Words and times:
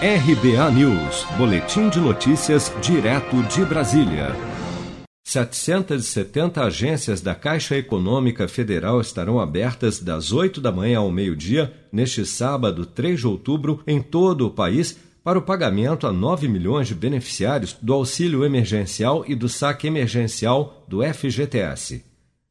RBA 0.00 0.70
News, 0.70 1.26
Boletim 1.36 1.88
de 1.88 1.98
Notícias, 1.98 2.72
direto 2.80 3.42
de 3.48 3.64
Brasília. 3.64 4.28
770 5.24 6.62
agências 6.62 7.20
da 7.20 7.34
Caixa 7.34 7.76
Econômica 7.76 8.46
Federal 8.46 9.00
estarão 9.00 9.40
abertas 9.40 9.98
das 9.98 10.30
8 10.30 10.60
da 10.60 10.70
manhã 10.70 11.00
ao 11.00 11.10
meio-dia, 11.10 11.74
neste 11.90 12.24
sábado, 12.24 12.86
3 12.86 13.18
de 13.18 13.26
outubro, 13.26 13.82
em 13.88 14.00
todo 14.00 14.46
o 14.46 14.50
país, 14.52 14.96
para 15.24 15.36
o 15.36 15.42
pagamento 15.42 16.06
a 16.06 16.12
9 16.12 16.46
milhões 16.46 16.86
de 16.86 16.94
beneficiários 16.94 17.76
do 17.82 17.92
auxílio 17.92 18.44
emergencial 18.44 19.24
e 19.26 19.34
do 19.34 19.48
saque 19.48 19.88
emergencial 19.88 20.84
do 20.86 21.02
FGTS. 21.02 22.04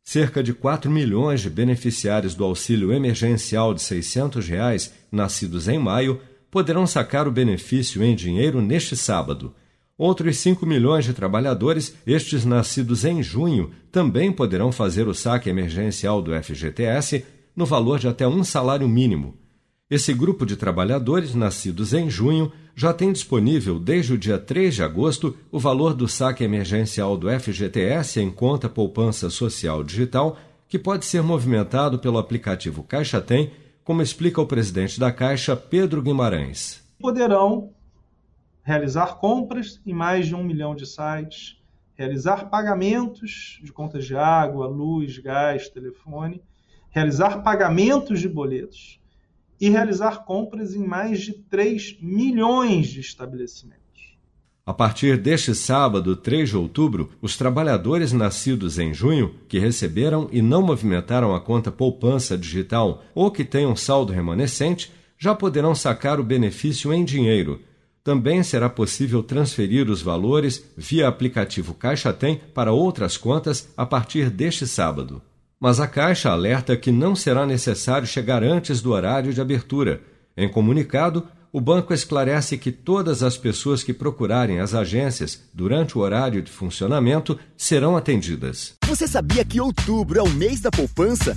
Cerca 0.03 0.43
de 0.43 0.53
4 0.53 0.91
milhões 0.91 1.39
de 1.39 1.49
beneficiários 1.49 2.35
do 2.35 2.43
auxílio 2.43 2.91
emergencial 2.91 3.73
de 3.73 3.81
600 3.81 4.45
reais, 4.49 4.93
nascidos 5.09 5.69
em 5.69 5.79
maio, 5.79 6.19
poderão 6.49 6.87
sacar 6.87 7.27
o 7.27 7.31
benefício 7.31 8.03
em 8.03 8.15
dinheiro 8.15 8.61
neste 8.61 8.95
sábado. 8.95 9.53
Outros 9.97 10.37
5 10.37 10.65
milhões 10.65 11.05
de 11.05 11.13
trabalhadores, 11.13 11.95
estes 12.05 12.45
nascidos 12.45 13.03
em 13.03 13.23
junho, 13.23 13.71
também 13.91 14.31
poderão 14.31 14.71
fazer 14.71 15.07
o 15.07 15.13
saque 15.13 15.49
emergencial 15.49 16.21
do 16.21 16.31
FGTS 16.31 17.25
no 17.55 17.65
valor 17.65 17.97
de 17.97 18.07
até 18.07 18.27
um 18.27 18.43
salário 18.43 18.87
mínimo. 18.87 19.35
Esse 19.89 20.13
grupo 20.13 20.45
de 20.45 20.55
trabalhadores 20.55 21.33
nascidos 21.33 21.93
em 21.93 22.09
junho 22.09 22.51
já 22.75 22.93
tem 22.93 23.11
disponível 23.11 23.79
desde 23.79 24.13
o 24.13 24.17
dia 24.17 24.37
3 24.37 24.75
de 24.75 24.83
agosto 24.83 25.35
o 25.51 25.57
valor 25.57 25.93
do 25.93 26.07
saque 26.07 26.43
emergencial 26.43 27.17
do 27.17 27.27
FGTS 27.27 28.19
em 28.19 28.29
conta 28.29 28.69
poupança 28.69 29.29
social 29.29 29.83
digital, 29.83 30.37
que 30.67 30.77
pode 30.77 31.05
ser 31.05 31.23
movimentado 31.23 31.97
pelo 31.97 32.17
aplicativo 32.17 32.83
Caixa 32.83 33.21
Tem 33.21 33.51
como 33.87 34.01
explica 34.01 34.41
o 34.41 34.45
presidente 34.45 34.99
da 34.99 35.13
Caixa, 35.13 35.55
Pedro 35.55 36.01
Guimarães. 36.01 36.83
Poderão 36.99 37.71
realizar 38.61 39.15
compras 39.15 39.79
em 39.85 39.93
mais 39.93 40.27
de 40.27 40.35
um 40.35 40.43
milhão 40.43 40.75
de 40.75 40.85
sites, 40.85 41.57
realizar 41.95 42.49
pagamentos 42.49 43.61
de 43.63 43.71
contas 43.71 44.03
de 44.03 44.13
água, 44.13 44.67
luz, 44.67 45.17
gás, 45.19 45.69
telefone, 45.69 46.43
realizar 46.89 47.41
pagamentos 47.43 48.19
de 48.19 48.27
boletos 48.27 48.99
e 49.57 49.69
realizar 49.69 50.25
compras 50.25 50.75
em 50.75 50.85
mais 50.85 51.21
de 51.21 51.31
3 51.31 51.97
milhões 52.01 52.87
de 52.87 52.99
estabelecimentos. 52.99 53.86
A 54.67 54.73
partir 54.73 55.15
deste 55.15 55.55
sábado, 55.55 56.13
3 56.13 56.49
de 56.49 56.57
outubro, 56.57 57.09
os 57.21 57.37
trabalhadores 57.37 58.11
nascidos 58.11 58.77
em 58.77 58.93
junho 58.93 59.33
que 59.47 59.57
receberam 59.57 60.27
e 60.29 60.41
não 60.41 60.61
movimentaram 60.61 61.33
a 61.33 61.39
conta 61.39 61.71
poupança 61.71 62.37
digital 62.37 63.01
ou 63.15 63.31
que 63.31 63.45
tenham 63.45 63.77
saldo 63.77 64.11
remanescente 64.11 64.91
já 65.17 65.33
poderão 65.33 65.73
sacar 65.73 66.19
o 66.19 66.23
benefício 66.23 66.93
em 66.93 67.05
dinheiro. 67.05 67.61
Também 68.03 68.43
será 68.43 68.67
possível 68.69 69.23
transferir 69.23 69.89
os 69.89 70.01
valores 70.01 70.61
via 70.75 71.07
aplicativo 71.07 71.73
Caixa 71.73 72.11
Tem 72.11 72.35
para 72.53 72.73
outras 72.73 73.15
contas 73.15 73.69
a 73.77 73.85
partir 73.85 74.29
deste 74.29 74.67
sábado. 74.67 75.21
Mas 75.57 75.79
a 75.79 75.87
Caixa 75.87 76.29
alerta 76.29 76.75
que 76.75 76.91
não 76.91 77.15
será 77.15 77.45
necessário 77.45 78.05
chegar 78.05 78.43
antes 78.43 78.81
do 78.81 78.91
horário 78.91 79.33
de 79.33 79.39
abertura. 79.39 80.01
Em 80.35 80.49
comunicado, 80.49 81.25
o 81.57 81.59
banco 81.59 81.91
esclarece 81.91 82.55
que 82.55 82.71
todas 82.71 83.23
as 83.23 83.35
pessoas 83.35 83.81
que 83.81 83.91
procurarem 83.91 84.59
as 84.59 84.75
agências 84.75 85.41
durante 85.51 85.97
o 85.97 86.01
horário 86.01 86.39
de 86.39 86.51
funcionamento 86.51 87.35
serão 87.57 87.97
atendidas. 87.97 88.75
Você 88.85 89.07
sabia 89.07 89.43
que 89.43 89.59
outubro 89.59 90.19
é 90.19 90.21
o 90.21 90.29
mês 90.29 90.61
da 90.61 90.69
poupança? 90.69 91.35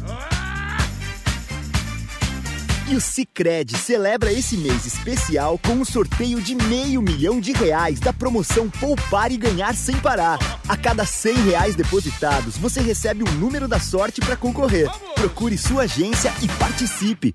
E 2.86 2.94
o 2.94 3.00
Cicred 3.00 3.74
celebra 3.78 4.30
esse 4.30 4.58
mês 4.58 4.84
especial 4.84 5.58
com 5.58 5.72
um 5.72 5.86
sorteio 5.86 6.38
de 6.42 6.54
meio 6.54 7.00
milhão 7.00 7.40
de 7.40 7.52
reais 7.52 7.98
da 7.98 8.12
promoção 8.12 8.68
Poupar 8.68 9.32
e 9.32 9.38
Ganhar 9.38 9.74
Sem 9.74 9.96
Parar. 10.00 10.38
A 10.68 10.76
cada 10.76 11.06
cem 11.06 11.34
reais 11.44 11.74
depositados, 11.74 12.58
você 12.58 12.82
recebe 12.82 13.24
um 13.24 13.32
número 13.36 13.66
da 13.66 13.80
sorte 13.80 14.20
para 14.20 14.36
concorrer. 14.36 14.90
Procure 15.14 15.56
sua 15.56 15.84
agência 15.84 16.30
e 16.42 16.48
participe 16.58 17.34